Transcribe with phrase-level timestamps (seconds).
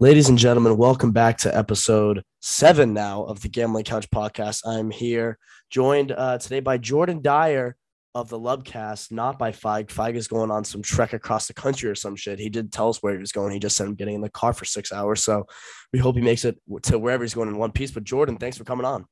[0.00, 4.62] Ladies and gentlemen, welcome back to episode seven now of the Gambling Couch podcast.
[4.64, 5.40] I'm here
[5.70, 7.74] joined uh, today by Jordan Dyer
[8.14, 9.88] of the Lubcast, not by Feig.
[9.88, 12.38] Feig is going on some trek across the country or some shit.
[12.38, 13.52] He did tell us where he was going.
[13.52, 15.20] He just said I'm getting in the car for six hours.
[15.20, 15.48] So
[15.92, 17.90] we hope he makes it to wherever he's going in one piece.
[17.90, 19.04] But Jordan, thanks for coming on.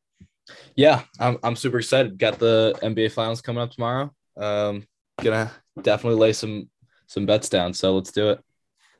[0.76, 2.16] Yeah, I'm, I'm super excited.
[2.16, 4.14] Got the NBA finals coming up tomorrow.
[4.36, 4.86] Um,
[5.20, 5.50] gonna
[5.82, 6.70] definitely lay some
[7.08, 7.74] some bets down.
[7.74, 8.40] So let's do it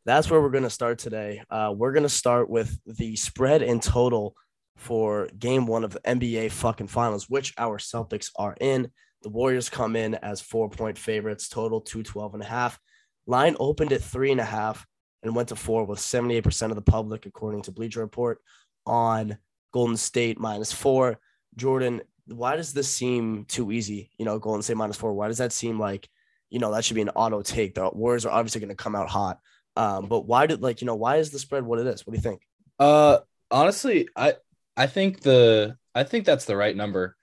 [0.06, 1.42] that's where we're going to start today.
[1.50, 4.36] Uh, we're going to start with the spread in total
[4.76, 8.90] for game one of the NBA fucking finals, which our Celtics are in.
[9.22, 12.78] The Warriors come in as four point favorites, total 212 and a half.
[13.26, 14.86] Line opened at three and a half
[15.24, 18.38] and went to four with 78% of the public, according to Bleacher Report,
[18.86, 19.36] on
[19.72, 21.18] Golden State minus four.
[21.56, 24.10] Jordan, why does this seem too easy?
[24.18, 25.14] You know, Golden State minus four.
[25.14, 26.08] Why does that seem like,
[26.48, 27.74] you know, that should be an auto take?
[27.74, 29.40] The Warriors are obviously going to come out hot.
[29.76, 32.06] Um, but why did like you know why is the spread what it is?
[32.06, 32.42] What do you think?
[32.78, 33.18] Uh,
[33.50, 34.34] honestly, I
[34.76, 37.16] I think the I think that's the right number.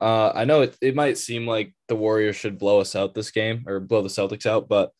[0.00, 3.32] Uh, I know it, it might seem like the Warriors should blow us out this
[3.32, 4.92] game or blow the Celtics out, but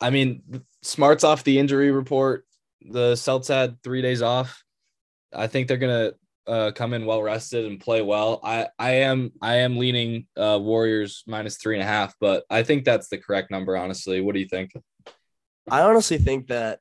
[0.00, 0.42] I mean,
[0.82, 2.44] Smart's off the injury report.
[2.80, 4.62] The Celtics had three days off.
[5.34, 6.12] I think they're gonna
[6.46, 8.40] uh, come in well rested and play well.
[8.42, 12.62] I I am I am leaning uh, Warriors minus three and a half, but I
[12.62, 13.76] think that's the correct number.
[13.76, 14.72] Honestly, what do you think?
[15.70, 16.80] I honestly think that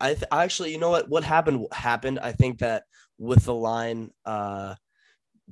[0.00, 1.08] I th- actually, you know what?
[1.08, 2.18] What happened happened.
[2.20, 2.84] I think that
[3.18, 4.74] with the line uh,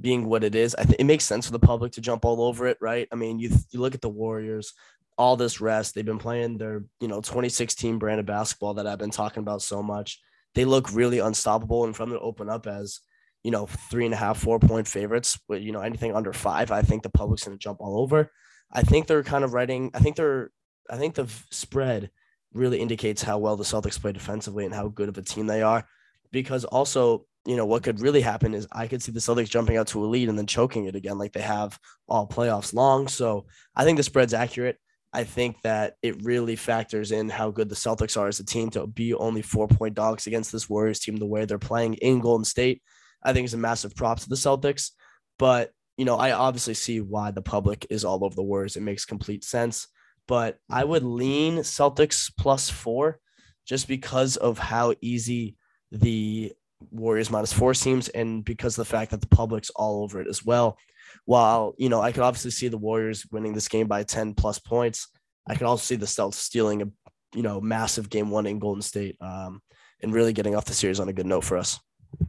[0.01, 2.43] being what it is, I think it makes sense for the public to jump all
[2.43, 3.09] over it, right?
[3.13, 4.73] I mean, you th- you look at the Warriors,
[5.19, 8.99] all this rest, they've been playing their you know 2016 brand of basketball that I've
[8.99, 10.21] been talking about so much.
[10.55, 13.01] They look really unstoppable, and from them to open up as
[13.43, 16.71] you know three and a half, four point favorites, but you know anything under five,
[16.71, 18.31] I think the public's going to jump all over.
[18.73, 19.91] I think they're kind of writing.
[19.95, 20.51] I think they're.
[20.89, 22.11] I think the spread
[22.57, 25.63] really indicates how well the Celtics play defensively and how good of a team they
[25.63, 25.87] are.
[26.33, 29.77] Because also, you know, what could really happen is I could see the Celtics jumping
[29.77, 33.09] out to a lead and then choking it again, like they have all playoffs long.
[33.09, 34.79] So I think the spread's accurate.
[35.13, 38.71] I think that it really factors in how good the Celtics are as a team
[38.71, 42.21] to be only four point dogs against this Warriors team, the way they're playing in
[42.21, 42.83] Golden State.
[43.23, 44.91] I think is a massive prop to the Celtics.
[45.39, 48.77] But, you know, I obviously see why the public is all over the Warriors.
[48.77, 49.89] It makes complete sense
[50.27, 53.19] but I would lean Celtics plus four
[53.67, 55.57] just because of how easy
[55.91, 56.53] the
[56.91, 60.29] Warriors minus four seems and because of the fact that the public's all over it
[60.29, 60.79] as well.
[61.25, 64.59] While, you know, I could obviously see the Warriors winning this game by 10 plus
[64.59, 65.09] points,
[65.47, 66.87] I could also see the Celtics stealing a,
[67.35, 69.63] you know, massive game one in Golden State um,
[70.03, 71.81] and really getting off the series on a good note for us.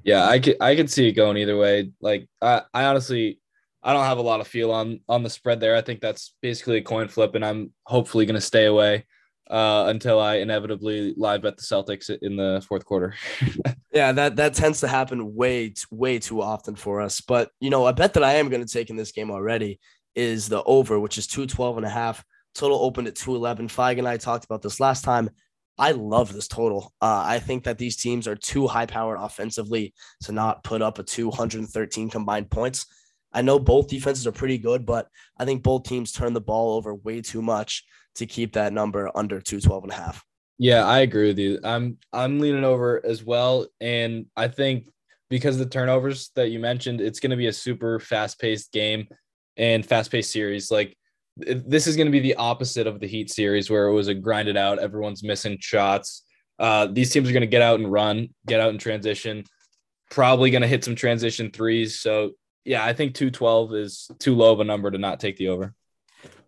[0.03, 1.91] Yeah, I could I could see it going either way.
[2.01, 3.39] Like I, I honestly
[3.87, 5.73] I don't have a lot of feel on on the spread there.
[5.73, 9.05] I think that's basically a coin flip, and I'm hopefully going to stay away
[9.49, 13.15] uh, until I inevitably live bet the Celtics in the fourth quarter.
[13.93, 17.21] yeah, that that tends to happen way way too often for us.
[17.21, 19.79] But you know, a bet that I am going to take in this game already
[20.15, 22.25] is the over, which is 212 and a half.
[22.55, 23.69] Total opened at 211.
[23.69, 25.29] Feig and I talked about this last time.
[25.77, 26.91] I love this total.
[27.01, 29.93] Uh, I think that these teams are too high powered offensively
[30.23, 32.85] to not put up a 213 combined points.
[33.33, 35.07] I know both defenses are pretty good, but
[35.37, 37.83] I think both teams turn the ball over way too much
[38.15, 40.23] to keep that number under 212 and a half.
[40.57, 41.59] Yeah, I agree with you.
[41.63, 43.67] I'm I'm leaning over as well.
[43.79, 44.89] And I think
[45.29, 49.07] because the turnovers that you mentioned, it's going to be a super fast-paced game
[49.55, 50.71] and fast-paced series.
[50.71, 50.97] Like
[51.37, 54.13] this is going to be the opposite of the Heat series where it was a
[54.13, 56.23] grinded out, everyone's missing shots.
[56.57, 59.43] Uh, these teams are going to get out and run, get out and transition,
[60.09, 61.99] probably going to hit some transition threes.
[61.99, 62.31] So
[62.67, 65.73] yeah, I think 212 is too low of a number to not take the over.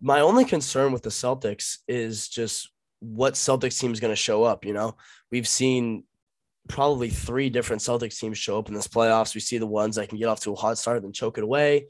[0.02, 4.44] My only concern with the Celtics is just what Celtics team is going to show
[4.44, 4.66] up.
[4.66, 4.96] You know,
[5.32, 6.04] we've seen
[6.68, 9.34] probably three different Celtics teams show up in this playoffs.
[9.34, 11.44] We see the ones that can get off to a hot start, then choke it
[11.44, 11.86] away.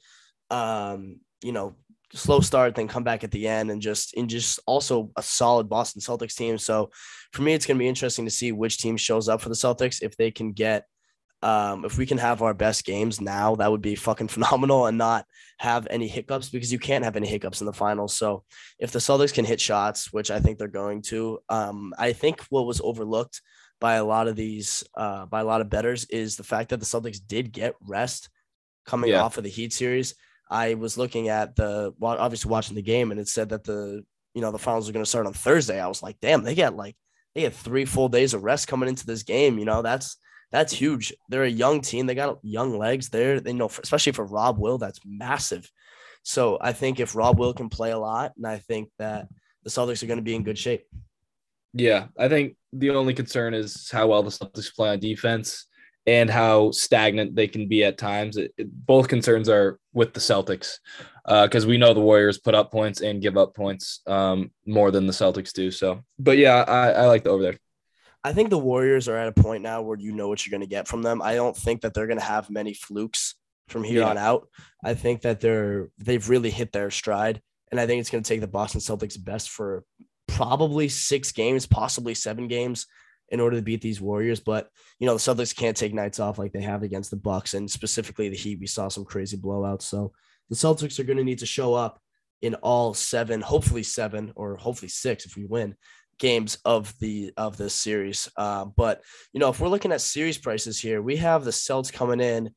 [0.48, 1.74] Um, you know,
[2.12, 5.68] slow start, then come back at the end, and just and just also a solid
[5.68, 6.56] Boston Celtics team.
[6.56, 6.90] So
[7.32, 9.56] for me, it's going to be interesting to see which team shows up for the
[9.56, 10.86] Celtics if they can get
[11.42, 14.98] um, if we can have our best games now, that would be fucking phenomenal and
[14.98, 15.26] not
[15.58, 18.14] have any hiccups because you can't have any hiccups in the finals.
[18.14, 18.44] So
[18.78, 22.42] if the Celtics can hit shots, which I think they're going to, um, I think
[22.50, 23.40] what was overlooked
[23.80, 26.80] by a lot of these, uh, by a lot of bettors is the fact that
[26.80, 28.28] the Celtics did get rest
[28.84, 29.22] coming yeah.
[29.22, 30.14] off of the Heat series.
[30.50, 34.04] I was looking at the, obviously watching the game and it said that the,
[34.34, 35.80] you know, the finals are going to start on Thursday.
[35.80, 36.96] I was like, damn, they get like,
[37.34, 39.58] they had three full days of rest coming into this game.
[39.58, 40.16] You know, that's,
[40.50, 41.12] that's huge.
[41.28, 42.06] They're a young team.
[42.06, 43.40] They got young legs there.
[43.40, 45.70] They know, especially for Rob Will, that's massive.
[46.22, 49.28] So I think if Rob Will can play a lot, and I think that
[49.62, 50.84] the Celtics are going to be in good shape.
[51.72, 55.66] Yeah, I think the only concern is how well the Celtics play on defense
[56.06, 58.36] and how stagnant they can be at times.
[58.36, 60.78] It, it, both concerns are with the Celtics
[61.24, 64.90] because uh, we know the Warriors put up points and give up points um, more
[64.90, 65.70] than the Celtics do.
[65.70, 67.58] So, but yeah, I, I like the over there.
[68.22, 70.66] I think the Warriors are at a point now where you know what you're going
[70.68, 71.22] to get from them.
[71.22, 73.34] I don't think that they're going to have many flukes
[73.68, 74.08] from here yeah.
[74.08, 74.48] on out.
[74.84, 77.40] I think that they're they've really hit their stride,
[77.70, 79.84] and I think it's going to take the Boston Celtics best for
[80.28, 82.86] probably six games, possibly seven games,
[83.30, 84.40] in order to beat these Warriors.
[84.40, 84.68] But
[84.98, 87.70] you know the Celtics can't take nights off like they have against the Bucks, and
[87.70, 88.60] specifically the Heat.
[88.60, 90.12] We saw some crazy blowouts, so
[90.50, 92.00] the Celtics are going to need to show up
[92.42, 95.74] in all seven, hopefully seven, or hopefully six if we win
[96.20, 98.28] games of the of this series.
[98.36, 99.02] Uh, but
[99.32, 102.50] you know, if we're looking at series prices here, we have the Celts coming in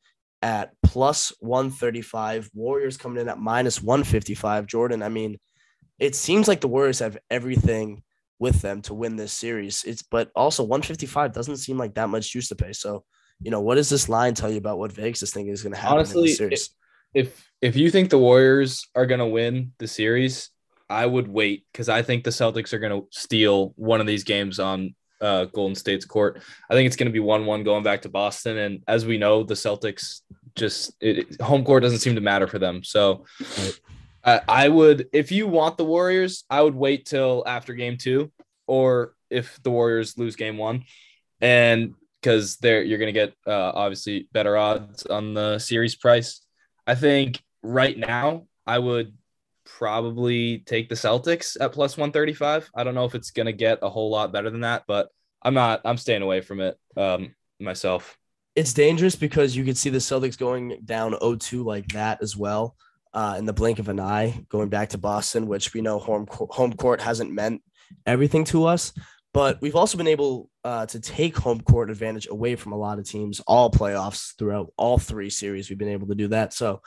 [0.43, 4.67] at plus 135, Warriors coming in at minus 155.
[4.67, 5.39] Jordan, I mean,
[5.97, 8.03] it seems like the Warriors have everything
[8.39, 9.83] with them to win this series.
[9.85, 12.73] It's but also 155 doesn't seem like that much juice to pay.
[12.73, 13.05] So,
[13.39, 15.73] you know, what does this line tell you about what Vegas is thinking is going
[15.73, 16.67] to happen Honestly, If,
[17.13, 20.49] if if you think the Warriors are going to win the series,
[20.89, 24.23] I would wait because I think the Celtics are going to steal one of these
[24.23, 26.41] games on uh, Golden State's court.
[26.69, 29.43] I think it's going to be one-one going back to Boston, and as we know,
[29.43, 30.21] the Celtics
[30.55, 32.83] just it, home court doesn't seem to matter for them.
[32.83, 33.25] So.
[33.39, 33.79] Right.
[34.25, 38.31] Uh, I would, if you want the Warriors, I would wait till after game two,
[38.67, 40.85] or if the Warriors lose game one,
[41.41, 46.39] and because there you're going to get uh, obviously better odds on the series price.
[46.87, 49.13] I think right now I would
[49.77, 52.69] probably take the Celtics at plus 135.
[52.75, 55.09] I don't know if it's going to get a whole lot better than that, but
[55.41, 58.17] I'm not, I'm staying away from it um, myself.
[58.55, 62.75] It's dangerous because you could see the Celtics going down 0-2 like that as well
[63.13, 66.27] uh, in the blink of an eye, going back to Boston, which we know home,
[66.29, 67.61] home court hasn't meant
[68.05, 68.93] everything to us.
[69.33, 72.99] But we've also been able uh, to take home court advantage away from a lot
[72.99, 75.69] of teams all playoffs throughout all three series.
[75.69, 76.53] We've been able to do that.
[76.53, 76.81] So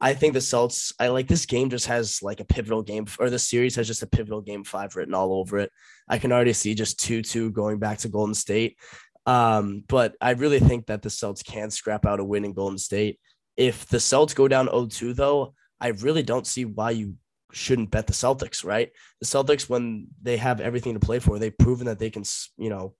[0.00, 3.30] I think the Celts, I like this game just has like a pivotal game, or
[3.30, 5.72] the series has just a pivotal game five written all over it.
[6.08, 8.78] I can already see just 2 2 going back to Golden State.
[9.26, 12.78] Um, but I really think that the Celts can scrap out a win in Golden
[12.78, 13.18] State.
[13.56, 17.16] If the Celts go down 0 2, though, I really don't see why you
[17.52, 18.90] shouldn't bet the Celtics, right?
[19.20, 22.22] The Celtics, when they have everything to play for, they've proven that they can,
[22.56, 22.94] you know,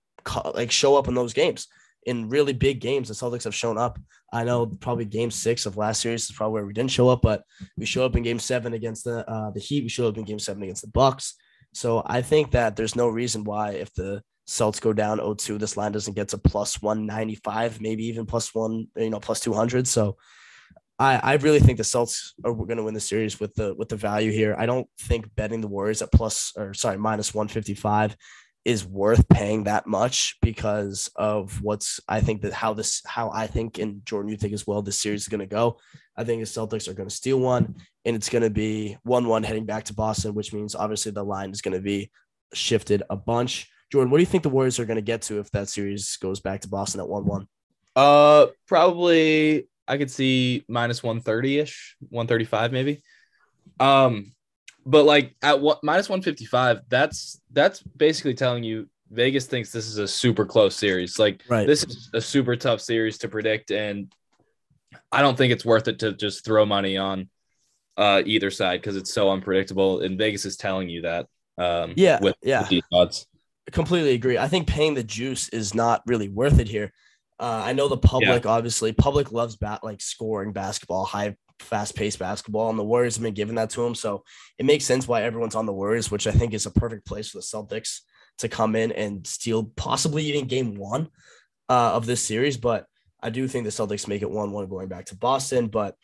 [0.53, 1.67] like show up in those games
[2.09, 3.99] in really big games, the Celtics have shown up.
[4.33, 7.21] I know probably game six of last series is probably where we didn't show up,
[7.21, 7.43] but
[7.77, 9.83] we show up in game seven against the uh, the Heat.
[9.83, 11.35] We show up in game seven against the Bucks.
[11.73, 15.77] So I think that there's no reason why if the Celts go down 0-2, this
[15.77, 19.87] line doesn't get to plus 195, maybe even plus one, you know, plus 200.
[19.87, 20.17] So
[20.97, 23.89] I, I really think the Celts are going to win the series with the with
[23.89, 24.55] the value here.
[24.57, 28.17] I don't think betting the Warriors at plus or sorry minus 155
[28.65, 33.47] is worth paying that much because of what's I think that how this how I
[33.47, 35.77] think and Jordan you think as well this series is going to go.
[36.17, 39.45] I think the Celtics are going to steal one and it's going to be 1-1
[39.45, 42.11] heading back to Boston which means obviously the line is going to be
[42.53, 43.69] shifted a bunch.
[43.91, 46.17] Jordan, what do you think the Warriors are going to get to if that series
[46.17, 47.47] goes back to Boston at 1-1?
[47.95, 53.01] Uh probably I could see minus 130ish, 135 maybe.
[53.79, 54.33] Um
[54.89, 59.97] but like at what minus 155 that's that's basically telling you vegas thinks this is
[59.97, 61.17] a super close series.
[61.17, 61.67] Like right.
[61.67, 64.13] this is a super tough series to predict and
[65.11, 67.29] i don't think it's worth it to just throw money on
[67.97, 71.27] uh, either side because it's so unpredictable and vegas is telling you that
[71.59, 72.61] um, yeah with, yeah.
[72.61, 73.27] with these odds.
[73.71, 74.37] Completely agree.
[74.37, 76.91] I think paying the juice is not really worth it here.
[77.39, 78.51] Uh, I know the public, yeah.
[78.51, 83.23] obviously, public loves bat like scoring basketball, high fast paced basketball, and the Warriors have
[83.23, 83.95] been giving that to them.
[83.95, 84.23] So
[84.57, 87.29] it makes sense why everyone's on the Warriors, which I think is a perfect place
[87.29, 88.01] for the Celtics
[88.39, 91.09] to come in and steal possibly even game one
[91.67, 92.57] uh, of this series.
[92.57, 92.85] But
[93.21, 95.67] I do think the Celtics make it 1 1 going back to Boston.
[95.67, 95.95] But,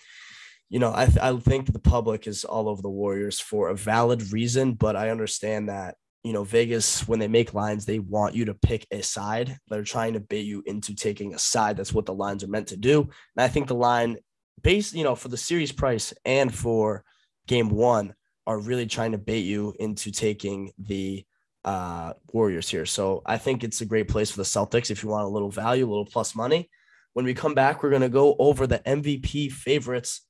[0.70, 3.76] you know, I, th- I think the public is all over the Warriors for a
[3.76, 4.74] valid reason.
[4.74, 5.96] But I understand that
[6.26, 9.60] you know, Vegas, when they make lines, they want you to pick a side.
[9.70, 11.78] They're trying to bait you into taking a side.
[11.78, 13.02] That's what the lines are meant to do.
[13.02, 14.18] And I think the line,
[14.62, 17.04] based, you know, for the series price and for
[17.48, 18.14] game one,
[18.48, 21.26] are really trying to bait you into taking the
[21.64, 22.86] uh, Warriors here.
[22.86, 25.50] So I think it's a great place for the Celtics if you want a little
[25.50, 26.70] value, a little plus money.
[27.14, 30.22] When we come back, we're going to go over the MVP favorites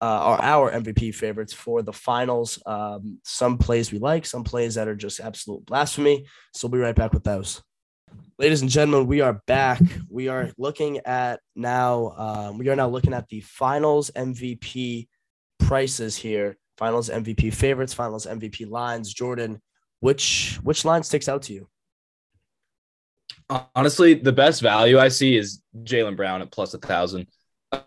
[0.00, 2.62] uh, are our MVP favorites for the finals.
[2.66, 6.26] Um, some plays we like, some plays that are just absolute blasphemy.
[6.52, 7.62] So we'll be right back with those.
[8.36, 9.80] Ladies and gentlemen, we are back.
[10.10, 12.14] We are looking at now.
[12.16, 15.06] Um, we are now looking at the finals MVP
[15.60, 16.56] prices here.
[16.76, 19.14] Finals MVP favorites, finals MVP lines.
[19.14, 19.62] Jordan,
[20.00, 21.68] which which line sticks out to you?
[23.76, 27.28] Honestly, the best value I see is Jaylen Brown at plus a thousand.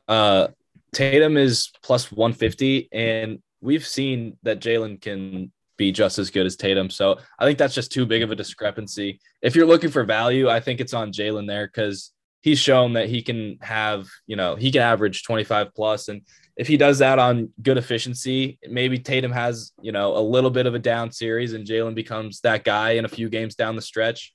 [0.08, 0.48] Uh,
[0.94, 6.56] Tatum is plus 150, and we've seen that Jaylen can be just as good as
[6.56, 6.90] Tatum.
[6.90, 9.20] So I think that's just too big of a discrepancy.
[9.42, 13.10] If you're looking for value, I think it's on Jaylen there because he's shown that
[13.10, 16.08] he can have, you know, he can average 25 plus.
[16.08, 16.22] And
[16.56, 20.66] if he does that on good efficiency, maybe Tatum has, you know, a little bit
[20.66, 23.82] of a down series and Jaylen becomes that guy in a few games down the
[23.82, 24.34] stretch.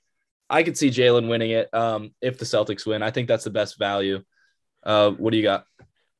[0.48, 3.02] I could see Jaylen winning it um, if the Celtics win.
[3.02, 4.22] I think that's the best value.
[4.82, 5.64] Uh, what do you got?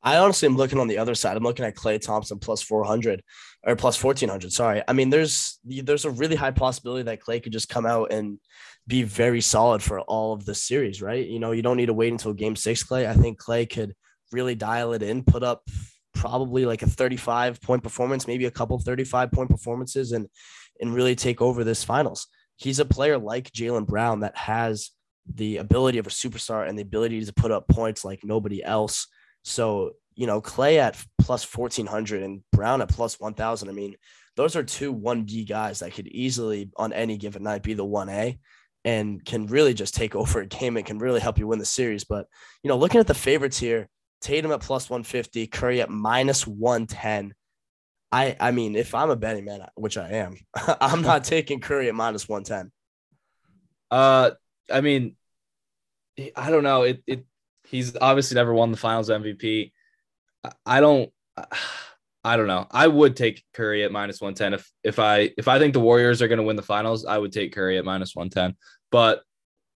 [0.03, 1.37] I honestly am looking on the other side.
[1.37, 3.23] I'm looking at Klay Thompson plus 400
[3.65, 4.51] or plus 1400.
[4.51, 4.83] Sorry.
[4.87, 8.39] I mean, there's there's a really high possibility that Klay could just come out and
[8.85, 11.25] be very solid for all of the series, right?
[11.25, 13.07] You know, you don't need to wait until game six, Klay.
[13.07, 13.93] I think Klay could
[14.31, 15.63] really dial it in, put up
[16.13, 20.27] probably like a 35 point performance, maybe a couple 35 point performances, and
[20.81, 22.27] and really take over this finals.
[22.57, 24.91] He's a player like Jaylen Brown that has
[25.33, 29.07] the ability of a superstar and the ability to put up points like nobody else.
[29.43, 33.69] So, you know, Klay at plus 1400 and Brown at plus 1000.
[33.69, 33.95] I mean,
[34.35, 38.39] those are two 1B guys that could easily on any given night be the 1A
[38.85, 41.65] and can really just take over a game and can really help you win the
[41.65, 42.03] series.
[42.03, 42.27] But,
[42.63, 43.87] you know, looking at the favorites here,
[44.21, 47.33] Tatum at plus 150, Curry at minus 110.
[48.11, 50.37] I, I mean, if I'm a betting man, which I am,
[50.81, 52.71] I'm not taking Curry at minus 110.
[53.91, 54.31] Uh,
[54.71, 55.15] I mean,
[56.35, 56.83] I don't know.
[56.83, 57.25] It, it
[57.67, 59.71] He's obviously never won the Finals MVP.
[60.65, 61.11] I don't.
[62.25, 62.67] I don't know.
[62.71, 66.21] I would take Curry at minus 110 if if I if I think the Warriors
[66.21, 68.55] are going to win the finals, I would take Curry at minus 110.
[68.91, 69.23] But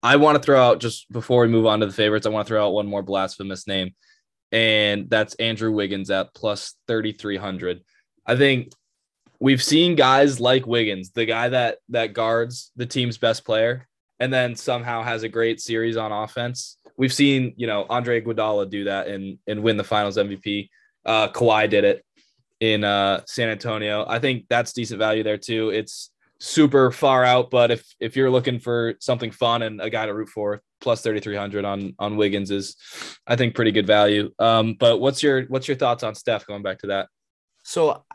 [0.01, 2.47] I want to throw out just before we move on to the favorites, I want
[2.47, 3.95] to throw out one more blasphemous name,
[4.53, 7.81] and that's Andrew Wiggins at plus 3300.
[8.25, 8.71] I think
[9.41, 13.89] we've seen guys like Wiggins, the guy that that guards the team's best player,
[14.19, 18.69] and then somehow has a great series on offense we've seen, you know, Andre Iguodala
[18.69, 20.69] do that and and win the Finals MVP.
[21.05, 22.05] Uh, Kawhi did it
[22.59, 24.05] in uh, San Antonio.
[24.07, 25.69] I think that's decent value there too.
[25.69, 30.05] It's super far out, but if if you're looking for something fun and a guy
[30.05, 32.75] to root for, plus 3300 on on Wiggins is
[33.25, 34.31] I think pretty good value.
[34.39, 37.07] Um, but what's your what's your thoughts on Steph going back to that?
[37.63, 38.05] So,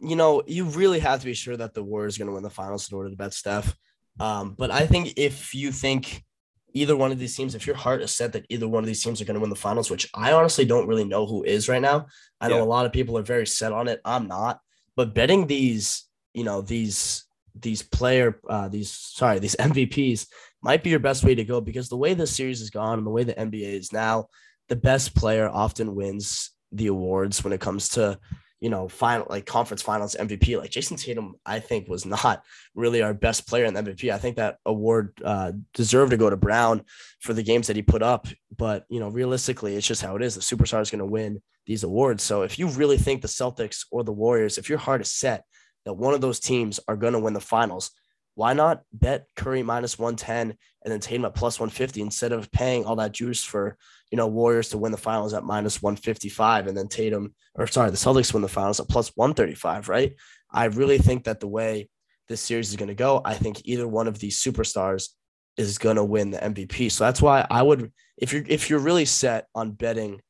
[0.00, 2.48] you know, you really have to be sure that the Warriors going to win the
[2.48, 3.76] finals in order to bet Steph.
[4.18, 6.24] Um, but I think if you think
[6.74, 9.02] either one of these teams, if your heart is set that either one of these
[9.02, 11.68] teams are going to win the finals, which I honestly don't really know who is
[11.68, 12.06] right now.
[12.40, 12.62] I know yeah.
[12.62, 14.00] a lot of people are very set on it.
[14.04, 14.60] I'm not,
[14.96, 17.24] but betting these, you know, these
[17.54, 20.26] these player, uh, these sorry, these MVPs
[20.62, 23.06] might be your best way to go because the way this series has gone and
[23.06, 24.28] the way the NBA is now,
[24.68, 28.18] the best player often wins the awards when it comes to
[28.62, 30.56] you know, final like conference finals MVP.
[30.56, 32.44] Like Jayson Tatum, I think was not
[32.76, 34.12] really our best player in the MVP.
[34.12, 36.84] I think that award uh, deserved to go to Brown
[37.18, 38.28] for the games that he put up.
[38.56, 40.36] But you know, realistically, it's just how it is.
[40.36, 42.22] The superstar is going to win these awards.
[42.22, 45.44] So if you really think the Celtics or the Warriors, if your heart is set
[45.84, 47.90] that one of those teams are going to win the finals,
[48.34, 52.84] why not bet Curry minus 110 and then Tatum at plus 150 instead of paying
[52.84, 53.76] all that juice for
[54.12, 57.90] you know, Warriors to win the finals at minus 155 and then Tatum, or sorry,
[57.90, 60.14] the Celtics win the finals at plus 135, right?
[60.50, 61.88] I really think that the way
[62.28, 65.08] this series is going to go, I think either one of these superstars
[65.56, 66.92] is going to win the MVP.
[66.92, 70.20] So that's why I would, if you're, if you're really set on betting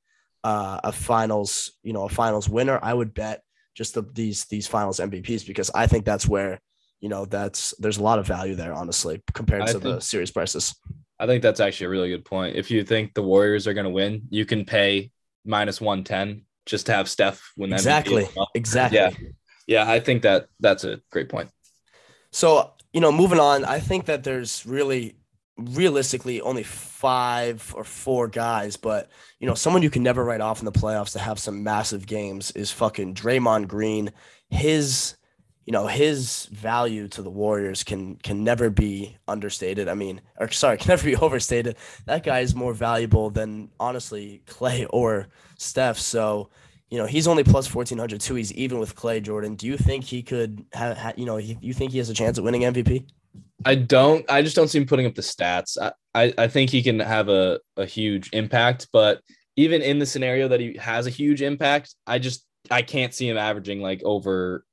[0.44, 3.42] uh, a finals, you know, a finals winner, I would bet
[3.75, 6.61] just the, these, these finals MVPs because I think that's where,
[7.02, 10.00] you know, that's, there's a lot of value there, honestly, compared I to think, the
[10.00, 10.75] series prices.
[11.18, 12.56] I think that's actually a really good point.
[12.56, 15.11] If you think the Warriors are going to win, you can pay
[15.44, 18.28] minus 110 just to have Steph win them exactly.
[18.54, 18.99] Exactly.
[18.99, 19.11] Yeah.
[19.66, 19.90] Yeah.
[19.90, 21.50] I think that that's a great point.
[22.30, 25.16] So, you know, moving on, I think that there's really
[25.59, 30.61] realistically only five or four guys, but you know, someone you can never write off
[30.61, 34.12] in the playoffs to have some massive games is fucking Draymond Green.
[34.50, 35.16] His
[35.64, 39.88] you know his value to the Warriors can can never be understated.
[39.88, 41.76] I mean, or sorry, can never be overstated.
[42.07, 45.28] That guy is more valuable than honestly Klay or
[45.59, 45.99] Steph.
[45.99, 46.50] So,
[46.90, 48.35] you know, he's only plus fourteen hundred too.
[48.35, 49.54] He's even with Klay Jordan.
[49.54, 50.97] Do you think he could have?
[50.99, 53.07] Ha, you know, he, you think he has a chance at winning MVP?
[53.64, 54.28] I don't.
[54.31, 55.78] I just don't see him putting up the stats.
[55.81, 59.21] I I, I think he can have a a huge impact, but
[59.57, 63.28] even in the scenario that he has a huge impact, I just I can't see
[63.28, 64.64] him averaging like over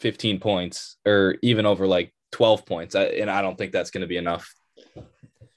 [0.00, 2.94] 15 points or even over like 12 points.
[2.94, 4.52] I, and I don't think that's going to be enough.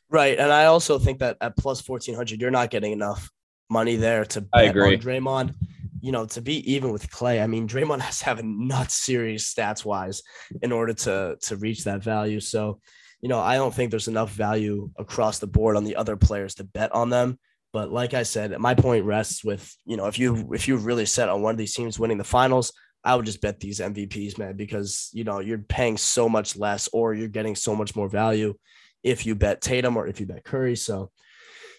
[0.10, 0.38] Right.
[0.38, 3.32] And I also think that at plus 1400, you're not getting enough
[3.70, 4.96] money there to bet I agree.
[4.96, 5.56] on Draymond.
[6.02, 8.94] You know, to be even with Klay, I mean, Draymond has to have a nuts
[9.06, 10.22] series stats wise
[10.62, 12.40] in order to to reach that value.
[12.40, 12.80] So,
[13.22, 16.56] you know, I don't think there's enough value across the board on the other players
[16.56, 17.40] to bet on them.
[17.72, 21.06] But like I said, my point rests with, you know, if you if you really
[21.06, 22.74] set on one of these teams winning the finals,
[23.04, 26.90] I would just bet these MVPs, man, because you know, you're paying so much less
[26.94, 28.54] or you're getting so much more value
[29.04, 30.76] if you bet Tatum or if you bet Curry.
[30.76, 31.12] So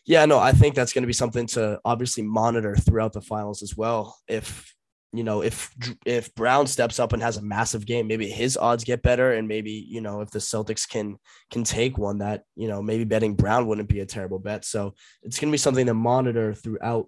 [0.07, 3.63] yeah, no, I think that's going to be something to obviously monitor throughout the finals
[3.63, 4.19] as well.
[4.29, 4.75] If
[5.15, 5.73] you know, if
[6.05, 9.47] if Brown steps up and has a massive game, maybe his odds get better, and
[9.47, 11.19] maybe you know if the Celtics can
[11.53, 14.65] can take one, that you know maybe betting Brown wouldn't be a terrible bet.
[14.65, 17.07] So it's going to be something to monitor throughout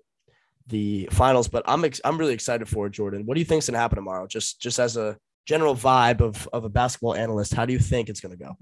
[0.66, 1.48] the finals.
[1.48, 3.26] But I'm ex- I'm really excited for it, Jordan.
[3.26, 4.26] What do you think's going to happen tomorrow?
[4.26, 8.08] Just just as a general vibe of of a basketball analyst, how do you think
[8.08, 8.56] it's going to go?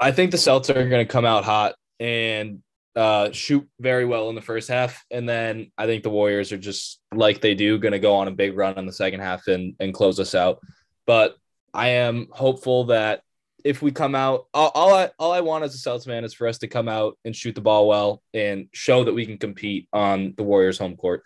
[0.00, 2.62] I think the Celtics are going to come out hot and
[2.94, 6.58] uh, shoot very well in the first half, and then I think the Warriors are
[6.58, 9.46] just like they do, going to go on a big run in the second half
[9.48, 10.60] and and close us out.
[11.06, 11.36] But
[11.74, 13.22] I am hopeful that
[13.64, 16.34] if we come out, all, all I all I want as a Celtics man is
[16.34, 19.38] for us to come out and shoot the ball well and show that we can
[19.38, 21.24] compete on the Warriors' home court.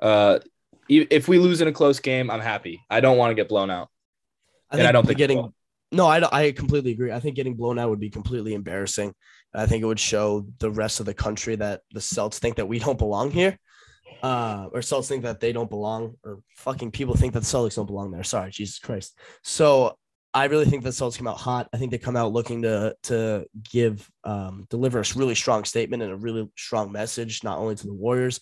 [0.00, 0.38] Uh,
[0.88, 2.84] if we lose in a close game, I'm happy.
[2.90, 3.88] I don't want to get blown out.
[4.70, 5.52] I and I don't think getting.
[5.92, 7.12] No, I, I completely agree.
[7.12, 9.14] I think getting blown out would be completely embarrassing.
[9.54, 12.66] I think it would show the rest of the country that the Celts think that
[12.66, 13.58] we don't belong here.
[14.22, 17.76] Uh, or Celts think that they don't belong, or fucking people think that the Celtics
[17.76, 18.24] don't belong there.
[18.24, 19.18] Sorry, Jesus Christ.
[19.42, 19.96] So
[20.32, 21.68] I really think the Celtics come out hot.
[21.72, 26.02] I think they come out looking to to give um, deliver a really strong statement
[26.02, 28.40] and a really strong message, not only to the Warriors,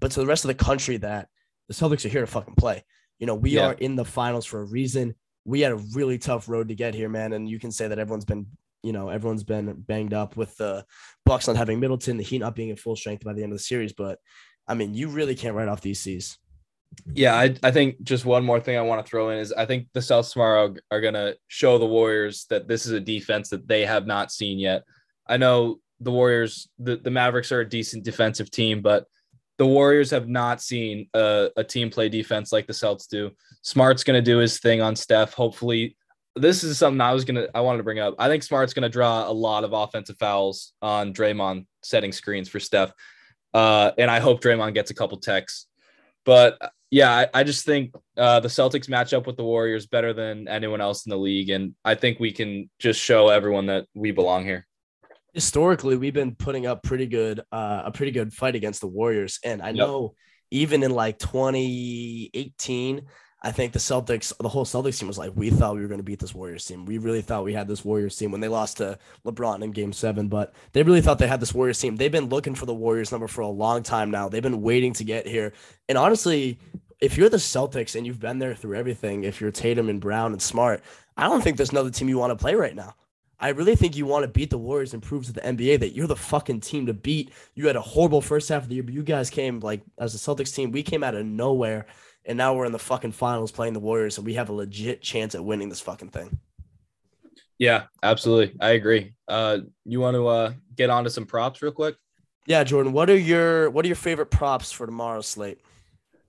[0.00, 1.28] but to the rest of the country that
[1.68, 2.84] the Celtics are here to fucking play.
[3.18, 3.68] You know, we yeah.
[3.68, 5.14] are in the finals for a reason.
[5.44, 7.32] We had a really tough road to get here, man.
[7.32, 8.46] And you can say that everyone's been
[8.82, 10.84] you know everyone's been banged up with the
[11.24, 13.58] Bucks not having Middleton, the Heat not being at full strength by the end of
[13.58, 13.92] the series.
[13.92, 14.18] But
[14.68, 16.38] I mean, you really can't write off these C's.
[17.12, 19.66] Yeah, I, I think just one more thing I want to throw in is I
[19.66, 23.48] think the South tomorrow are going to show the Warriors that this is a defense
[23.50, 24.84] that they have not seen yet.
[25.26, 29.06] I know the Warriors, the, the Mavericks are a decent defensive team, but
[29.58, 33.30] the Warriors have not seen a, a team play defense like the Celts do.
[33.62, 35.32] Smart's going to do his thing on Steph.
[35.34, 35.96] Hopefully,
[36.36, 38.14] this is something I was gonna I wanted to bring up.
[38.18, 42.58] I think Smart's gonna draw a lot of offensive fouls on Draymond setting screens for
[42.60, 42.92] Steph.
[43.52, 45.66] Uh, and I hope Draymond gets a couple techs.
[46.24, 46.58] But
[46.90, 50.48] yeah, I, I just think uh, the Celtics match up with the Warriors better than
[50.48, 54.10] anyone else in the league, and I think we can just show everyone that we
[54.10, 54.66] belong here.
[55.34, 59.40] Historically, we've been putting up pretty good uh, a pretty good fight against the Warriors,
[59.44, 60.14] and I know
[60.50, 63.02] even in like 2018
[63.44, 65.98] I think the Celtics, the whole Celtics team was like, we thought we were going
[65.98, 66.86] to beat this Warriors team.
[66.86, 69.92] We really thought we had this Warriors team when they lost to LeBron in game
[69.92, 71.96] seven, but they really thought they had this Warriors team.
[71.96, 74.30] They've been looking for the Warriors number for a long time now.
[74.30, 75.52] They've been waiting to get here.
[75.90, 76.58] And honestly,
[77.00, 80.32] if you're the Celtics and you've been there through everything, if you're Tatum and Brown
[80.32, 80.82] and Smart,
[81.14, 82.94] I don't think there's another team you want to play right now.
[83.44, 85.94] I really think you want to beat the Warriors and prove to the NBA that
[85.94, 87.30] you're the fucking team to beat.
[87.54, 90.14] You had a horrible first half of the year, but you guys came like as
[90.14, 91.84] a Celtics team, we came out of nowhere
[92.24, 95.02] and now we're in the fucking finals playing the Warriors, and we have a legit
[95.02, 96.38] chance at winning this fucking thing.
[97.58, 98.56] Yeah, absolutely.
[98.62, 99.12] I agree.
[99.28, 101.96] Uh, you want to uh, get on to some props real quick?
[102.46, 102.94] Yeah, Jordan.
[102.94, 105.60] What are your What are your favorite props for tomorrow's slate?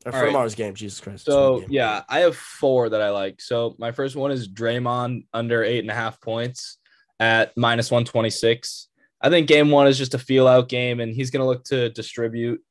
[0.05, 0.25] Or for right.
[0.25, 0.75] tomorrow's game?
[0.75, 1.23] Jesus Christ.
[1.23, 3.39] So yeah, I have four that I like.
[3.39, 6.77] So my first one is Draymond under eight and a half points
[7.19, 8.87] at minus one twenty six.
[9.21, 11.63] I think game one is just a feel out game, and he's going to look
[11.65, 12.61] to distribute.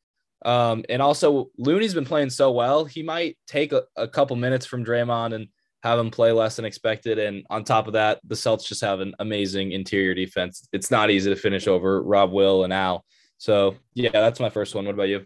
[0.44, 4.66] Um, and also Looney's been playing so well, he might take a, a, couple minutes
[4.66, 5.48] from Draymond and
[5.82, 7.18] have him play less than expected.
[7.18, 10.68] And on top of that, the Celts just have an amazing interior defense.
[10.72, 13.06] It's not easy to finish over Rob Will and Al.
[13.38, 14.84] So yeah, that's my first one.
[14.84, 15.24] What about you?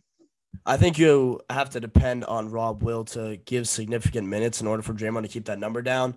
[0.64, 4.82] I think you have to depend on Rob Will to give significant minutes in order
[4.82, 6.16] for Draymond to keep that number down.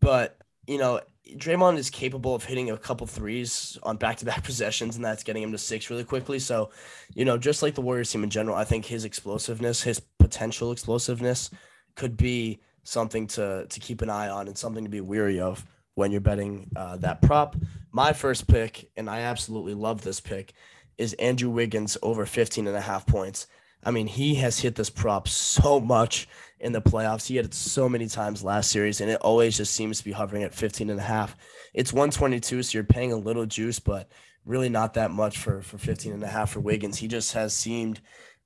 [0.00, 0.36] But
[0.66, 1.00] you know,
[1.36, 5.52] Draymond is capable of hitting a couple threes on back-to-back possessions, and that's getting him
[5.52, 6.38] to six really quickly.
[6.38, 6.70] So,
[7.14, 10.72] you know, just like the Warriors team in general, I think his explosiveness, his potential
[10.72, 11.50] explosiveness,
[11.94, 15.64] could be something to to keep an eye on and something to be weary of
[15.94, 17.56] when you're betting uh, that prop.
[17.92, 20.54] My first pick, and I absolutely love this pick,
[20.96, 23.46] is Andrew Wiggins over 15 and a half points.
[23.82, 26.28] I mean, he has hit this prop so much
[26.60, 27.26] in the playoffs.
[27.26, 30.12] He had it so many times last series, and it always just seems to be
[30.12, 31.36] hovering at 15 and a half.
[31.74, 34.10] It's 122, so you're paying a little juice, but
[34.44, 36.98] really not that much for, for 15 and a half for Wiggins.
[36.98, 38.00] He just has seemed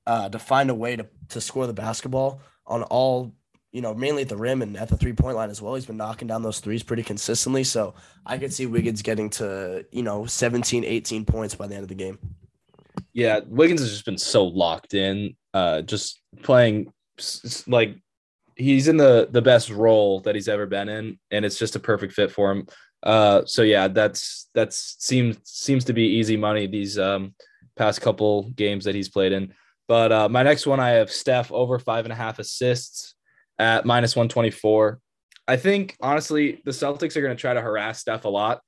[0.07, 3.35] uh, to find a way to, to score the basketball on all,
[3.73, 5.75] you know, mainly at the rim and at the three point line as well.
[5.75, 7.65] He's been knocking down those threes pretty consistently.
[7.65, 11.83] So I could see Wiggins getting to, you know, 17, 18 points by the end
[11.83, 12.19] of the game.
[13.13, 16.93] Yeah, Wiggins has just been so locked in, uh, just playing
[17.67, 17.97] like
[18.57, 21.81] he's in the the best role that he's ever been in, and it's just a
[21.81, 22.67] perfect fit for him.
[23.03, 27.35] Uh, so yeah, that's that's seems seems to be easy money these um
[27.77, 29.53] past couple games that he's played in.
[29.89, 33.15] But uh, my next one, I have Steph over five and a half assists
[33.59, 34.99] at minus 124.
[35.47, 38.63] I think honestly, the Celtics are going to try to harass Steph a lot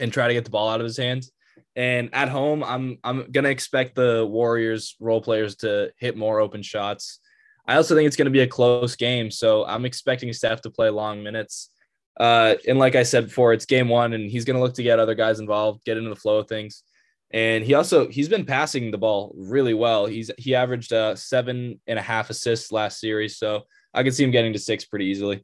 [0.00, 1.30] and try to get the ball out of his hands.
[1.76, 6.62] And at home, I'm I'm gonna expect the Warriors role players to hit more open
[6.62, 7.18] shots.
[7.66, 10.70] I also think it's going to be a close game, so I'm expecting Steph to
[10.70, 11.70] play long minutes.
[12.18, 14.82] Uh, and like I said before, it's game one, and he's going to look to
[14.82, 16.82] get other guys involved, get into the flow of things.
[17.30, 20.04] And he also he's been passing the ball really well.
[20.06, 23.62] He's he averaged uh, seven and a half assists last series, so
[23.94, 25.42] I could see him getting to six pretty easily.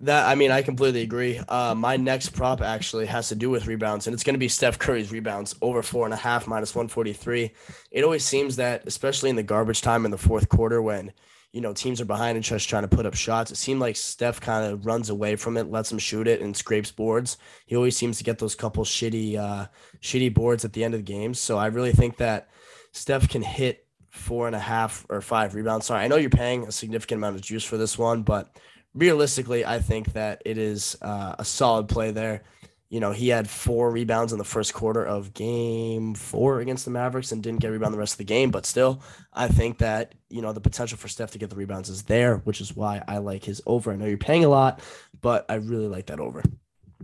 [0.00, 1.40] That I mean, I completely agree.
[1.48, 4.46] Uh, my next prop actually has to do with rebounds, and it's going to be
[4.46, 7.52] Steph Curry's rebounds over four and a half minus one forty three.
[7.90, 11.12] It always seems that, especially in the garbage time in the fourth quarter, when
[11.52, 13.96] you know teams are behind and just trying to put up shots, it seemed like
[13.96, 17.36] Steph kind of runs away from it, lets him shoot it, and scrapes boards.
[17.66, 19.66] He always seems to get those couple shitty, uh,
[20.00, 21.34] shitty boards at the end of the game.
[21.34, 22.50] So I really think that
[22.92, 25.86] Steph can hit four and a half or five rebounds.
[25.86, 28.56] Sorry, I know you're paying a significant amount of juice for this one, but
[28.94, 32.42] realistically, I think that it is uh, a solid play there.
[32.90, 36.90] You know, he had four rebounds in the first quarter of game four against the
[36.90, 38.50] Mavericks and didn't get rebound the rest of the game.
[38.50, 41.90] But still, I think that, you know, the potential for Steph to get the rebounds
[41.90, 43.92] is there, which is why I like his over.
[43.92, 44.80] I know you're paying a lot,
[45.20, 46.42] but I really like that over.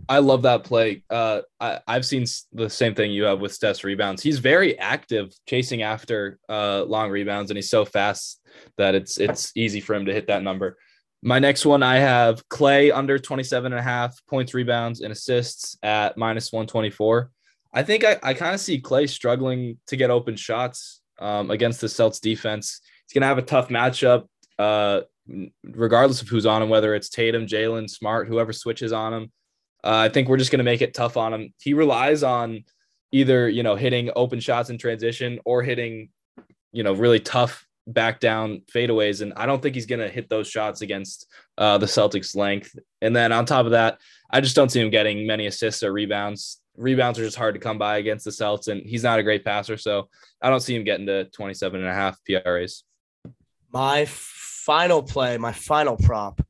[0.09, 1.03] I love that play.
[1.09, 4.21] Uh, I, I've seen the same thing you have with Steph's rebounds.
[4.21, 8.41] He's very active chasing after uh, long rebounds, and he's so fast
[8.77, 10.77] that it's it's easy for him to hit that number.
[11.25, 15.75] My next one, I have Klay under 27 and a half points, rebounds, and assists
[15.81, 17.31] at minus 124.
[17.73, 21.81] I think I, I kind of see Klay struggling to get open shots um, against
[21.81, 22.79] the Celts defense.
[23.07, 24.27] He's going to have a tough matchup,
[24.59, 25.01] uh,
[25.63, 29.31] regardless of who's on him, whether it's Tatum, Jaylen, Smart, whoever switches on him.
[29.83, 31.55] Uh, I think we're just going to make it tough on him.
[31.59, 32.65] He relies on
[33.11, 36.09] either, you know, hitting open shots in transition or hitting,
[36.71, 40.29] you know, really tough back down fadeaways, and I don't think he's going to hit
[40.29, 42.75] those shots against uh, the Celtics' length.
[43.01, 45.93] And then on top of that, I just don't see him getting many assists or
[45.93, 46.61] rebounds.
[46.77, 49.45] Rebounds are just hard to come by against the Celts, and he's not a great
[49.45, 50.09] passer, so
[50.41, 52.83] I don't see him getting to 27 and a half PRAs.
[53.71, 56.41] My final play, my final prop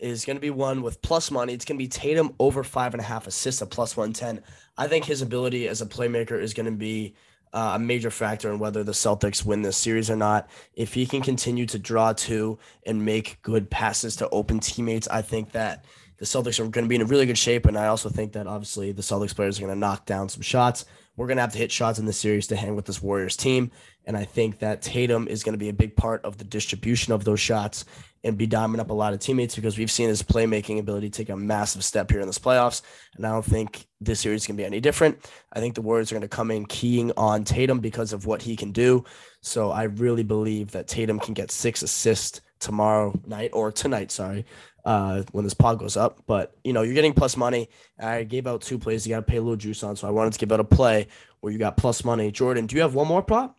[0.00, 1.54] is going to be one with plus money.
[1.54, 4.44] It's going to be Tatum over five and a half assists at plus 110.
[4.76, 7.14] I think his ability as a playmaker is going to be
[7.54, 10.50] uh, a major factor in whether the Celtics win this series or not.
[10.74, 15.22] If he can continue to draw two and make good passes to open teammates, I
[15.22, 15.84] think that
[16.18, 17.66] the Celtics are going to be in a really good shape.
[17.66, 20.42] And I also think that obviously the Celtics players are going to knock down some
[20.42, 20.84] shots.
[21.16, 23.36] We're going to have to hit shots in this series to hang with this Warriors
[23.36, 23.70] team.
[24.04, 27.12] And I think that Tatum is going to be a big part of the distribution
[27.12, 27.84] of those shots
[28.24, 31.28] and be diming up a lot of teammates because we've seen his playmaking ability take
[31.28, 32.82] a massive step here in this playoffs.
[33.16, 35.30] And I don't think this series to be any different.
[35.52, 38.42] I think the Warriors are going to come in keying on Tatum because of what
[38.42, 39.04] he can do.
[39.40, 44.46] So I really believe that Tatum can get six assists tomorrow night or tonight, sorry,
[44.84, 46.22] uh, when this pod goes up.
[46.26, 47.68] But you know, you're getting plus money.
[47.98, 50.10] I gave out two plays you got to pay a little juice on, so I
[50.10, 51.08] wanted to give out a play
[51.40, 52.30] where you got plus money.
[52.30, 53.58] Jordan, do you have one more prop?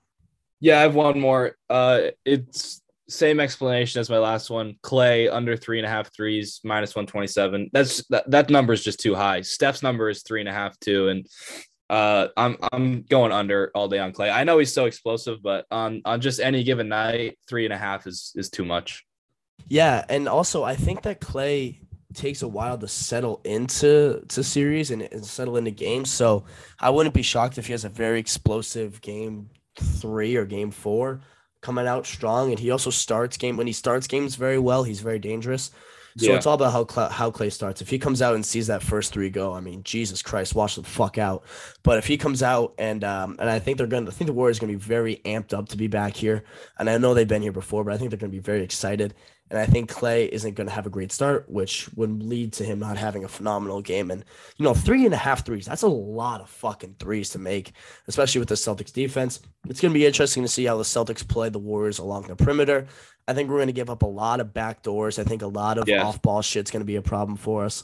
[0.59, 1.57] Yeah, I have one more.
[1.69, 4.75] Uh, it's same explanation as my last one.
[4.83, 7.69] Klay under three and a half threes, minus 127.
[7.71, 9.41] That's that, that number is just too high.
[9.41, 11.09] Steph's number is three and a half, too.
[11.09, 11.27] And
[11.89, 14.33] uh, I'm I'm going under all day on Klay.
[14.33, 17.77] I know he's so explosive, but on on just any given night, three and a
[17.77, 19.05] half is is too much.
[19.67, 21.79] Yeah, and also I think that Klay
[22.13, 26.09] takes a while to settle into to series and, and settle into games.
[26.09, 26.45] So
[26.79, 31.21] I wouldn't be shocked if he has a very explosive game three or game four
[31.61, 34.83] coming out strong, and he also starts game when he starts games very well.
[34.83, 35.71] He's very dangerous.
[36.17, 36.35] So yeah.
[36.37, 37.81] it's all about how Cl- how Klay starts.
[37.81, 40.75] If he comes out and sees that first three go, I mean, Jesus Christ, watch
[40.75, 41.43] the fuck out.
[41.83, 44.33] But if he comes out and um, and I think they're gonna, I think the
[44.33, 46.45] Warriors are gonna be very amped up to be back here.
[46.79, 49.13] And I know they've been here before, but I think they're gonna be very excited.
[49.51, 52.63] And I think Klay isn't going to have a great start, which would lead to
[52.63, 54.09] him not having a phenomenal game.
[54.09, 54.25] And,
[54.57, 57.73] you know, three and a half threes, that's a lot of fucking threes to make,
[58.07, 59.39] especially with the Celtics defense.
[59.69, 62.35] It's going to be interesting to see how the Celtics play the Warriors along the
[62.35, 62.87] perimeter.
[63.27, 65.19] I think we're going to give up a lot of back doors.
[65.19, 66.03] I think a lot of yeah.
[66.03, 67.83] off ball shit's going to be a problem for us.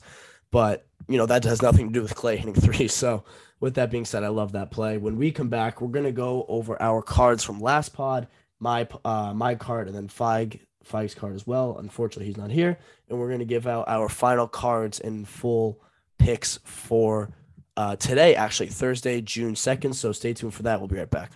[0.50, 2.94] But, you know, that has nothing to do with Klay hitting threes.
[2.94, 3.24] So,
[3.60, 4.98] with that being said, I love that play.
[4.98, 8.28] When we come back, we're going to go over our cards from last pod,
[8.60, 11.78] my uh, my card, and then Feig Feig's card as well.
[11.78, 12.78] Unfortunately, he's not here,
[13.10, 15.82] and we're going to give out our final cards and full
[16.18, 17.30] picks for
[17.78, 19.94] uh, today, actually Thursday, June second.
[19.94, 20.80] So stay tuned for that.
[20.80, 21.32] We'll be right back.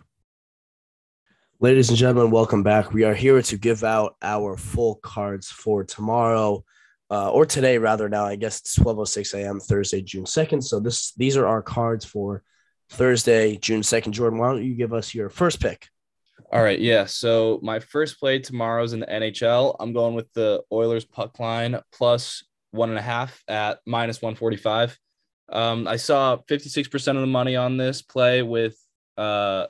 [1.60, 2.94] Ladies and gentlemen, welcome back.
[2.94, 6.66] We are here to give out our full cards for tomorrow,
[7.10, 8.10] uh, or today rather.
[8.10, 9.60] Now I guess it's 12:06 a.m.
[9.60, 10.64] Thursday, June 2nd.
[10.64, 12.44] So this these are our cards for
[12.90, 14.12] Thursday, June 2nd.
[14.12, 15.88] Jordan, why don't you give us your first pick?
[16.52, 17.06] All right, yeah.
[17.06, 19.76] So my first play tomorrow's in the NHL.
[19.80, 24.98] I'm going with the Oilers puck line plus one and a half at minus 145.
[25.50, 28.78] Um, I saw 56% of the money on this play with
[29.18, 29.68] uh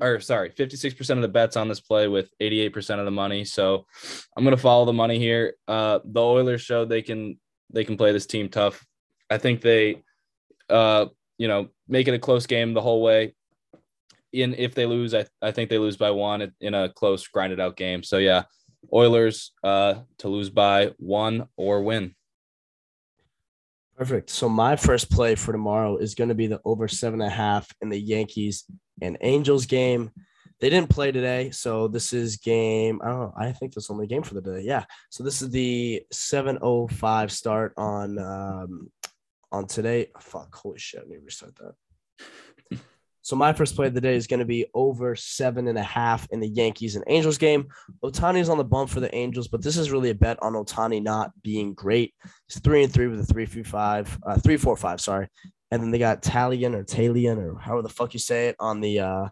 [0.00, 3.44] or sorry, 56% of the bets on this play with 88% of the money.
[3.44, 3.86] So
[4.36, 5.54] I'm gonna follow the money here.
[5.68, 7.38] Uh the Oilers showed they can
[7.72, 8.84] they can play this team tough.
[9.30, 10.02] I think they
[10.68, 11.06] uh
[11.38, 13.34] you know make it a close game the whole way.
[14.32, 17.60] In if they lose, I, I think they lose by one in a close grinded
[17.60, 18.02] out game.
[18.02, 18.44] So yeah,
[18.92, 22.14] Oilers uh to lose by one or win.
[23.96, 24.30] Perfect.
[24.30, 27.34] So my first play for tomorrow is going to be the over seven and a
[27.34, 28.64] half in the Yankees
[29.00, 30.10] and Angels game.
[30.60, 33.00] They didn't play today, so this is game.
[33.04, 33.34] I don't.
[33.36, 34.62] I think this is only game for the day.
[34.62, 34.84] Yeah.
[35.10, 38.90] So this is the 7:05 start on um
[39.50, 40.10] on today.
[40.20, 40.54] Fuck.
[40.54, 41.00] Holy shit.
[41.00, 41.74] Let me restart that.
[43.22, 45.82] So my first play of the day is going to be over seven and a
[45.82, 47.68] half in the Yankees and Angels game.
[48.04, 50.54] Ohtani is on the bump for the Angels, but this is really a bet on
[50.54, 52.14] Ohtani not being great.
[52.48, 55.00] He's three and three with a three three five, uh, three four five.
[55.00, 55.28] Sorry,
[55.70, 58.80] and then they got Talion or Talion or however the fuck you say it on
[58.80, 59.28] the uh,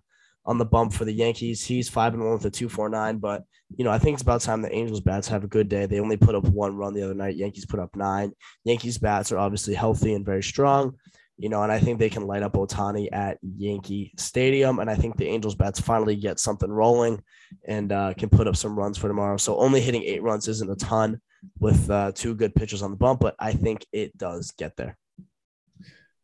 [0.46, 1.64] on the bump for the Yankees.
[1.64, 3.42] He's five and one with a two four nine, but
[3.76, 5.87] you know I think it's about time the Angels bats have a good day.
[5.87, 7.35] They only put up one run the other night.
[7.35, 8.31] Yankees put up nine.
[8.62, 10.96] Yankees bats are obviously healthy and very strong
[11.40, 14.79] you know, and I think they can light up Ohtani at Yankee Stadium.
[14.79, 17.22] And I think the Angels bats finally get something rolling
[17.66, 19.38] and uh, can put up some runs for tomorrow.
[19.38, 21.18] So only hitting eight runs isn't a ton
[21.59, 24.98] with uh, two good pitchers on the bump, but I think it does get there.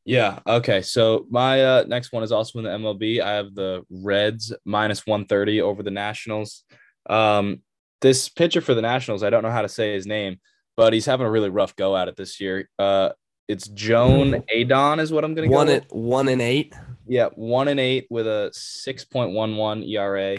[0.04, 0.40] Yeah.
[0.46, 0.82] Okay.
[0.82, 3.22] So my uh, next one is also in the MLB.
[3.22, 6.64] I have the Reds minus 130 over the Nationals.
[7.08, 7.62] Um,
[8.02, 10.36] this pitcher for the Nationals, I don't know how to say his name,
[10.76, 12.68] but he's having a really rough go at it this year.
[12.78, 13.10] Uh,
[13.48, 15.74] it's Joan Adon is what I'm gonna one go.
[15.74, 16.74] At, one and eight.
[17.06, 20.38] Yeah, one and eight with a six point one one ERA.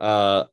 [0.00, 0.44] Uh,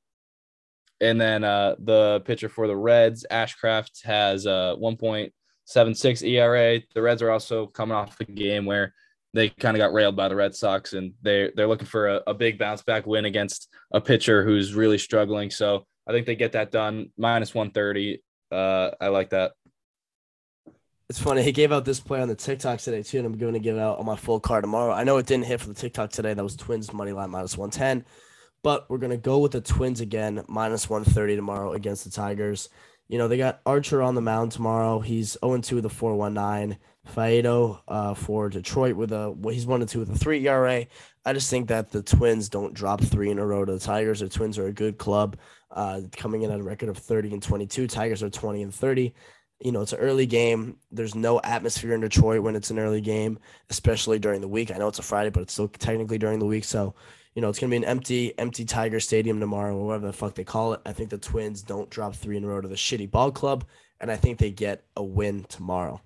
[1.00, 5.34] and then uh, the pitcher for the Reds, Ashcraft, has a one point
[5.66, 6.82] seven six ERA.
[6.94, 8.94] The Reds are also coming off a game where
[9.34, 12.22] they kind of got railed by the Red Sox, and they're they're looking for a,
[12.28, 15.52] a big bounce back win against a pitcher who's really struggling.
[15.52, 17.12] So I think they get that done.
[17.18, 18.24] Minus one thirty.
[18.52, 19.54] Uh, I like that.
[21.14, 21.44] It's funny.
[21.44, 23.76] He gave out this play on the TikTok today too, and I'm going to give
[23.76, 24.92] it out on my full card tomorrow.
[24.92, 26.34] I know it didn't hit for the TikTok today.
[26.34, 28.04] That was Twins money line minus 110,
[28.64, 32.70] but we're going to go with the Twins again minus 130 tomorrow against the Tigers.
[33.10, 35.02] You know they got Archer on the mound tomorrow.
[35.02, 36.78] He's 0 2 with a 4.19.
[37.08, 40.88] Faedo uh, for Detroit with a well, he's 1 2 with a 3 ERA.
[41.26, 44.22] I just think that the Twins don't drop three in a row to the Tigers.
[44.22, 45.38] The Twins are a good club,
[45.70, 47.86] uh, coming in at a record of 30 and 22.
[47.86, 49.14] Tigers are 20 and 30
[49.60, 50.78] you know, it's an early game.
[50.92, 53.40] There's no atmosphere in Detroit when it's an early game,
[53.70, 54.72] especially during the week.
[54.72, 56.66] I know it's a Friday, but it's still technically during the week.
[56.66, 56.96] So,
[57.36, 60.36] you know, it's gonna be an empty, empty Tiger Stadium tomorrow, or whatever the fuck
[60.36, 60.82] they call it.
[60.86, 63.66] I think the Twins don't drop three in a row to the shitty ball club,
[64.00, 66.02] and I think they get a win tomorrow.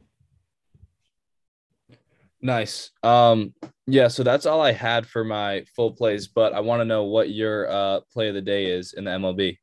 [2.41, 2.91] Nice.
[3.01, 3.53] Um,
[3.87, 7.03] yeah, so that's all I had for my full plays, but I want to know
[7.05, 9.57] what your uh play of the day is in the MLB.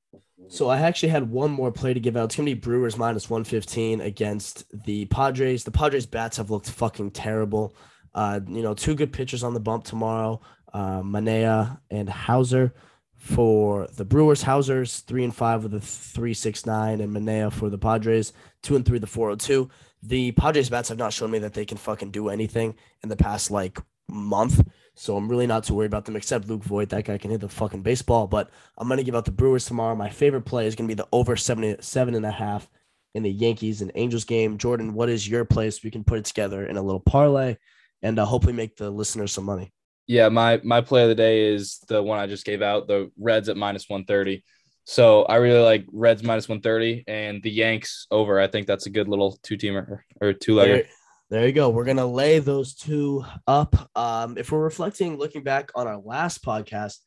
[0.48, 2.26] So I actually had one more play to give out.
[2.26, 5.64] It's gonna be Brewers minus one fifteen against the Padres.
[5.64, 7.74] The Padres bats have looked fucking terrible.
[8.14, 10.40] Uh, you know, two good pitchers on the bump tomorrow.
[10.72, 12.74] Uh, Manaea and Houser
[13.16, 14.42] for the Brewers.
[14.42, 18.76] Houser's three and five with a three six nine, and Manaea for the Padres two
[18.76, 19.70] and three the four oh two.
[20.02, 23.16] The Padres bats have not shown me that they can fucking do anything in the
[23.16, 24.61] past like month.
[24.94, 26.88] So I'm really not too worried about them, except Luke Voit.
[26.90, 28.26] That guy can hit the fucking baseball.
[28.26, 29.94] But I'm gonna give out the Brewers tomorrow.
[29.96, 32.68] My favorite play is gonna be the over seven seven and a half
[33.14, 34.59] in the Yankees and Angels game.
[34.59, 37.57] Jordan, what is your play so we can put it together in a little parlay
[38.02, 39.72] and uh, hopefully make the listeners some money?
[40.07, 43.11] Yeah, my my play of the day is the one I just gave out, the
[43.18, 44.44] Reds at minus 130.
[44.85, 48.38] So I really like Reds minus 130 and the Yanks over.
[48.38, 50.87] I think that's a good little two teamer or two legger.
[51.35, 51.68] There you go.
[51.68, 53.90] We're gonna lay those two up.
[53.97, 56.99] Um, if we're reflecting, looking back on our last podcast,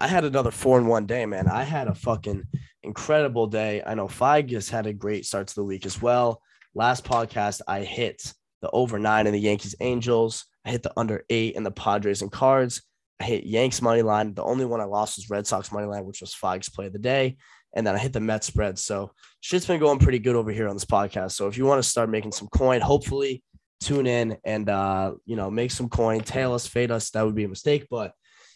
[0.00, 1.46] I had another four and one day, man.
[1.46, 2.42] I had a fucking
[2.82, 3.80] incredible day.
[3.86, 6.42] I know Figus had a great start to the week as well.
[6.74, 10.46] Last podcast, I hit the over nine in the Yankees Angels.
[10.64, 12.82] I hit the under eight in the Padres and Cards.
[13.20, 14.34] I hit Yanks money line.
[14.34, 16.92] The only one I lost was Red Sox money line, which was Figus play of
[16.92, 17.36] the day.
[17.76, 18.76] And then I hit the Mets spread.
[18.76, 21.32] So shit's been going pretty good over here on this podcast.
[21.32, 23.44] So if you want to start making some coin, hopefully
[23.80, 27.10] tune in and uh, you know make some coin, tail us, fade us.
[27.10, 28.12] That would be a mistake, but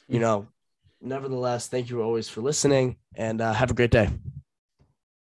[0.09, 0.23] you mm.
[0.23, 0.49] know,
[1.01, 4.09] nevertheless, thank you always for listening and uh, have a great day.